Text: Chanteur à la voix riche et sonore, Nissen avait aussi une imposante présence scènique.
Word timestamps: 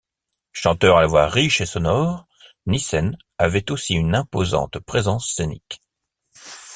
Chanteur 0.51 0.97
à 0.97 1.01
la 1.01 1.05
voix 1.05 1.27
riche 1.27 1.61
et 1.61 1.67
sonore, 1.67 2.25
Nissen 2.65 3.19
avait 3.37 3.69
aussi 3.69 3.93
une 3.93 4.15
imposante 4.15 4.79
présence 4.79 5.31
scènique. 5.31 5.79